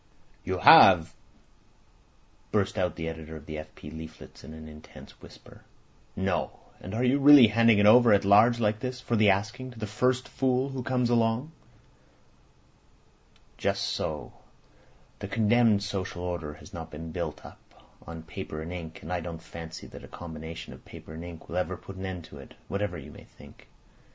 "You 0.43 0.57
have!" 0.57 1.13
burst 2.51 2.75
out 2.75 2.95
the 2.95 3.07
editor 3.07 3.35
of 3.35 3.45
the 3.45 3.59
F. 3.59 3.75
P. 3.75 3.91
leaflets 3.91 4.43
in 4.43 4.51
an 4.51 4.67
intense 4.67 5.21
whisper. 5.21 5.61
"No! 6.15 6.49
And 6.79 6.95
are 6.95 7.03
you 7.03 7.19
really 7.19 7.45
handing 7.49 7.77
it 7.77 7.85
over 7.85 8.11
at 8.11 8.25
large 8.25 8.59
like 8.59 8.79
this, 8.79 8.99
for 8.99 9.15
the 9.15 9.29
asking, 9.29 9.69
to 9.69 9.77
the 9.77 9.85
first 9.85 10.27
fool 10.27 10.69
that 10.69 10.85
comes 10.87 11.11
along?" 11.11 11.51
"Just 13.59 13.83
so! 13.83 14.33
The 15.19 15.27
condemned 15.27 15.83
social 15.83 16.23
order 16.23 16.55
has 16.55 16.73
not 16.73 16.89
been 16.89 17.11
built 17.11 17.45
up 17.45 17.59
on 18.07 18.23
paper 18.23 18.59
and 18.59 18.73
ink, 18.73 19.03
and 19.03 19.13
I 19.13 19.19
don't 19.19 19.37
fancy 19.37 19.85
that 19.85 20.03
a 20.03 20.07
combination 20.07 20.73
of 20.73 20.83
paper 20.83 21.13
and 21.13 21.23
ink 21.23 21.47
will 21.47 21.57
ever 21.57 21.77
put 21.77 21.97
an 21.97 22.07
end 22.07 22.23
to 22.23 22.39
it, 22.39 22.55
whatever 22.67 22.97
you 22.97 23.11
may 23.11 23.25
think. 23.25 23.67